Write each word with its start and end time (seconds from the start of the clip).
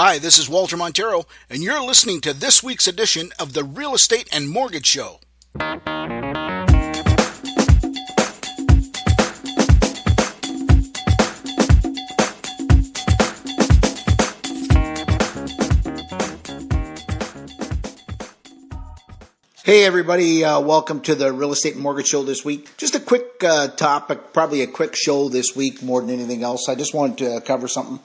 Hi, 0.00 0.20
this 0.20 0.38
is 0.38 0.48
Walter 0.48 0.76
Montero, 0.76 1.24
and 1.50 1.60
you're 1.60 1.82
listening 1.82 2.20
to 2.20 2.32
this 2.32 2.62
week's 2.62 2.86
edition 2.86 3.32
of 3.36 3.52
the 3.52 3.64
Real 3.64 3.94
Estate 3.94 4.28
and 4.32 4.48
Mortgage 4.48 4.86
Show. 4.86 5.18
Hey, 19.64 19.84
everybody, 19.84 20.44
uh, 20.44 20.60
welcome 20.60 21.00
to 21.00 21.16
the 21.16 21.32
Real 21.32 21.50
Estate 21.50 21.74
and 21.74 21.82
Mortgage 21.82 22.06
Show 22.06 22.22
this 22.22 22.44
week. 22.44 22.76
Just 22.76 22.94
a 22.94 23.00
quick 23.00 23.42
uh, 23.42 23.66
topic, 23.66 24.32
probably 24.32 24.62
a 24.62 24.68
quick 24.68 24.94
show 24.94 25.28
this 25.28 25.56
week 25.56 25.82
more 25.82 26.00
than 26.00 26.10
anything 26.10 26.44
else. 26.44 26.68
I 26.68 26.76
just 26.76 26.94
wanted 26.94 27.18
to 27.18 27.40
cover 27.40 27.66
something. 27.66 27.98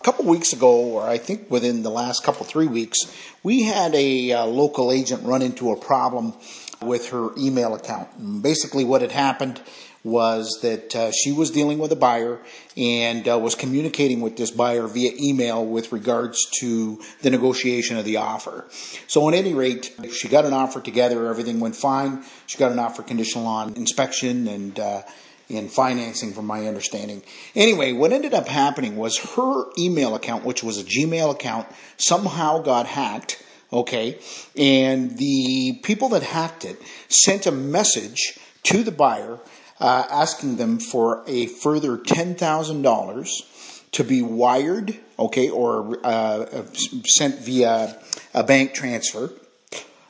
A 0.00 0.02
couple 0.02 0.24
weeks 0.24 0.54
ago, 0.54 0.76
or 0.92 1.06
I 1.06 1.18
think 1.18 1.50
within 1.50 1.82
the 1.82 1.90
last 1.90 2.22
couple, 2.24 2.46
three 2.46 2.66
weeks, 2.66 2.98
we 3.42 3.64
had 3.64 3.94
a 3.94 4.32
uh, 4.32 4.46
local 4.46 4.90
agent 4.90 5.24
run 5.24 5.42
into 5.42 5.72
a 5.72 5.76
problem 5.76 6.32
with 6.80 7.10
her 7.10 7.28
email 7.36 7.74
account. 7.74 8.08
And 8.16 8.42
basically, 8.42 8.82
what 8.82 9.02
had 9.02 9.12
happened 9.12 9.60
was 10.02 10.60
that 10.62 10.96
uh, 10.96 11.10
she 11.12 11.32
was 11.32 11.50
dealing 11.50 11.78
with 11.78 11.92
a 11.92 11.96
buyer 11.96 12.38
and 12.78 13.28
uh, 13.28 13.38
was 13.38 13.54
communicating 13.54 14.22
with 14.22 14.38
this 14.38 14.50
buyer 14.50 14.86
via 14.86 15.12
email 15.20 15.66
with 15.66 15.92
regards 15.92 16.46
to 16.60 16.98
the 17.20 17.28
negotiation 17.28 17.98
of 17.98 18.06
the 18.06 18.16
offer. 18.16 18.64
So, 19.06 19.28
at 19.28 19.34
any 19.34 19.52
rate, 19.52 19.94
she 20.14 20.28
got 20.28 20.46
an 20.46 20.54
offer 20.54 20.80
together, 20.80 21.26
everything 21.26 21.60
went 21.60 21.76
fine. 21.76 22.24
She 22.46 22.56
got 22.56 22.72
an 22.72 22.78
offer 22.78 23.02
conditional 23.02 23.46
on 23.46 23.74
inspection 23.74 24.48
and 24.48 24.80
uh, 24.80 25.02
in 25.50 25.68
financing, 25.68 26.32
from 26.32 26.46
my 26.46 26.66
understanding. 26.66 27.22
Anyway, 27.54 27.92
what 27.92 28.12
ended 28.12 28.34
up 28.34 28.48
happening 28.48 28.96
was 28.96 29.18
her 29.36 29.64
email 29.78 30.14
account, 30.14 30.44
which 30.44 30.62
was 30.62 30.78
a 30.78 30.84
Gmail 30.84 31.32
account, 31.32 31.66
somehow 31.96 32.60
got 32.60 32.86
hacked. 32.86 33.42
Okay, 33.72 34.18
and 34.56 35.16
the 35.16 35.78
people 35.84 36.08
that 36.08 36.24
hacked 36.24 36.64
it 36.64 36.76
sent 37.08 37.46
a 37.46 37.52
message 37.52 38.36
to 38.64 38.82
the 38.82 38.90
buyer 38.90 39.38
uh, 39.80 40.06
asking 40.10 40.56
them 40.56 40.78
for 40.78 41.24
a 41.26 41.46
further 41.46 41.96
$10,000 41.96 43.90
to 43.92 44.04
be 44.04 44.22
wired, 44.22 44.98
okay, 45.18 45.48
or 45.48 45.98
uh, 46.04 46.64
sent 47.06 47.40
via 47.40 47.96
a 48.34 48.44
bank 48.44 48.74
transfer 48.74 49.30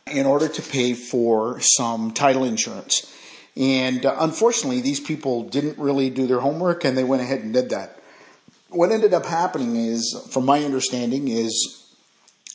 in 0.07 0.27
order 0.27 0.49
to 0.49 0.63
pay 0.63 0.95
for 0.95 1.61
some 1.61 2.11
title 2.11 2.45
insurance. 2.45 3.15
And 3.57 4.07
uh, 4.07 4.17
unfortunately, 4.19 4.81
these 4.81 5.01
people 5.01 5.45
didn't 5.45 5.79
really 5.79 6.11
do 6.11 6.27
their 6.27 6.41
homework 6.41 6.85
and 6.85 6.97
they 6.97 7.05
went 7.05 7.23
ahead 7.23 7.41
and 7.41 7.53
did 7.53 7.71
that. 7.71 7.99
What 8.69 8.93
ended 8.93 9.13
up 9.13 9.27
happening 9.27 9.77
is, 9.77 10.29
from 10.31 10.47
my 10.47 10.63
understanding, 10.65 11.29
is 11.29 11.81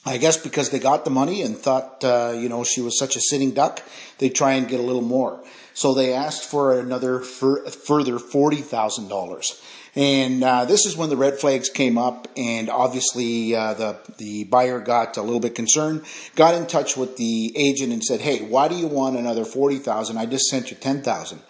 I 0.06 0.18
guess 0.18 0.38
because 0.38 0.70
they 0.70 0.80
got 0.80 1.04
the 1.04 1.12
money 1.12 1.42
and 1.42 1.58
thought, 1.58 2.04
uh, 2.04 2.34
you 2.38 2.48
know, 2.48 2.64
she 2.64 2.80
was 2.82 2.98
such 2.98 3.16
a 3.16 3.22
sitting 3.22 3.52
duck, 3.52 3.82
they 4.20 4.30
try 4.30 4.54
and 4.54 4.68
get 4.68 4.80
a 4.80 4.84
little 4.84 5.02
more. 5.02 5.44
So 5.73 5.94
they 5.94 6.14
asked 6.14 6.44
for 6.44 6.80
another 6.80 7.20
for, 7.20 7.66
further 7.70 8.20
forty 8.20 8.62
thousand 8.62 9.10
dollars, 9.10 9.62
and 9.96 10.44
uh, 10.44 10.66
this 10.66 10.86
is 10.86 10.98
when 10.98 11.10
the 11.10 11.18
red 11.18 11.40
flags 11.40 11.70
came 11.70 11.98
up, 11.98 12.28
and 12.36 12.70
obviously 12.70 13.56
uh, 13.56 13.74
the 13.74 13.98
the 14.18 14.44
buyer 14.46 14.80
got 14.80 15.18
a 15.18 15.22
little 15.22 15.40
bit 15.40 15.56
concerned, 15.56 16.04
got 16.36 16.56
in 16.56 16.68
touch 16.68 16.98
with 16.98 17.18
the 17.18 17.54
agent 17.56 17.94
and 17.94 18.04
said, 18.04 18.22
"Hey, 18.22 18.40
why 18.40 18.68
do 18.68 18.76
you 18.76 18.88
want 18.88 19.18
another 19.18 19.46
forty 19.46 19.78
thousand? 19.78 20.18
I 20.18 20.26
just 20.26 20.46
sent 20.46 20.72
you 20.72 20.78
ten 20.78 21.02
thousand. 21.02 21.42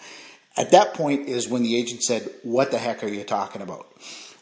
At 0.58 0.72
that 0.72 0.94
point 0.94 1.28
is 1.28 1.50
when 1.50 1.64
the 1.64 1.78
agent 1.78 2.04
said, 2.04 2.30
"What 2.44 2.72
the 2.72 2.78
heck 2.78 3.04
are 3.04 3.08
you 3.08 3.24
talking 3.24 3.62
about?" 3.62 3.88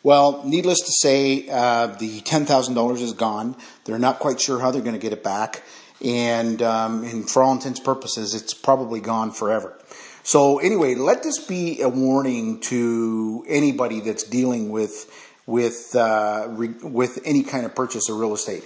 Well, 0.04 0.44
needless 0.46 0.82
to 0.82 0.92
say, 0.92 1.48
uh, 1.50 1.88
the 1.88 2.20
$10,000 2.20 3.02
is 3.02 3.14
gone. 3.14 3.56
They're 3.86 3.98
not 3.98 4.20
quite 4.20 4.42
sure 4.42 4.60
how 4.60 4.70
they're 4.70 4.82
going 4.82 4.96
to 4.96 5.00
get 5.00 5.14
it 5.14 5.24
back 5.24 5.64
and, 6.04 6.62
um, 6.62 7.04
and 7.04 7.30
for 7.30 7.42
all 7.42 7.54
intents 7.54 7.80
and 7.80 7.86
purposes, 7.86 8.34
it's 8.34 8.54
probably 8.54 9.00
gone 9.00 9.32
forever. 9.32 9.78
So 10.24 10.60
anyway, 10.60 10.96
let 10.96 11.22
this 11.22 11.40
be 11.46 11.82
a 11.82 11.90
warning 11.90 12.62
to 12.62 13.46
anybody 13.48 14.00
that's 14.00 14.24
dealing 14.24 14.70
with 14.70 15.12
with 15.46 15.94
uh, 15.96 16.48
re- 16.50 16.76
with 16.82 17.20
any 17.26 17.44
kind 17.44 17.66
of 17.66 17.76
purchase 17.76 18.10
of 18.10 18.18
real 18.18 18.34
estate. 18.34 18.64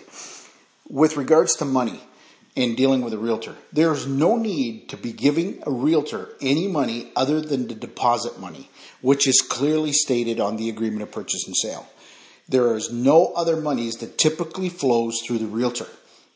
With 0.87 1.17
regards 1.17 1.55
to 1.55 1.65
money 1.65 1.99
and 2.55 2.77
dealing 2.77 3.01
with 3.01 3.13
a 3.13 3.17
realtor, 3.17 3.55
there's 3.73 4.05
no 4.05 4.37
need 4.37 4.89
to 4.89 4.97
be 4.97 5.11
giving 5.11 5.63
a 5.65 5.71
realtor 5.71 6.29
any 6.41 6.67
money 6.67 7.11
other 7.15 7.41
than 7.41 7.67
the 7.67 7.75
deposit 7.75 8.39
money, 8.39 8.69
which 9.01 9.27
is 9.27 9.41
clearly 9.41 9.91
stated 9.91 10.39
on 10.39 10.57
the 10.57 10.69
agreement 10.69 11.01
of 11.01 11.11
purchase 11.11 11.45
and 11.47 11.55
sale. 11.57 11.87
There 12.47 12.75
is 12.75 12.91
no 12.91 13.33
other 13.33 13.57
monies 13.57 13.95
that 13.95 14.19
typically 14.19 14.69
flows 14.69 15.21
through 15.25 15.39
the 15.39 15.47
realtor. 15.47 15.87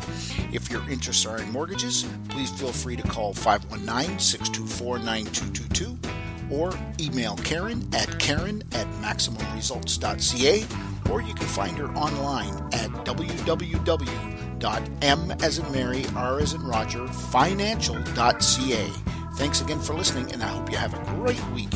If 0.53 0.73
your 0.73 0.91
interests 0.91 1.25
are 1.25 1.39
in 1.39 1.53
mortgages, 1.53 2.05
please 2.31 2.51
feel 2.51 2.73
free 2.73 2.97
to 2.97 3.03
call 3.05 3.33
519 3.33 4.19
624 4.19 4.99
9222 4.99 5.97
or 6.51 6.73
email 6.99 7.37
Karen 7.37 7.89
at 7.95 8.19
karen 8.19 8.65
at 8.73 8.89
maximumresults.ca 9.01 10.92
or 11.11 11.23
you 11.23 11.35
can 11.35 11.47
find 11.47 11.77
her 11.79 11.93
online 11.95 12.55
at 12.73 12.91
www.m 13.05 14.43
as 15.43 15.59
in 15.59 15.73
Mary, 15.73 16.05
R 16.15 16.41
as 16.41 16.55
in 16.55 16.63
Roger, 16.63 17.07
financial.ca. 17.09 18.91
Thanks 19.35 19.61
again 19.61 19.81
for 19.81 19.95
listening, 19.95 20.33
and 20.33 20.43
I 20.43 20.49
hope 20.49 20.71
you 20.71 20.77
have 20.77 20.95
a 20.95 21.05
great 21.17 21.45
week. 21.49 21.73